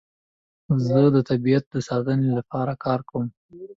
[0.85, 3.25] زه د طبیعت د ساتنې لپاره کار کوم.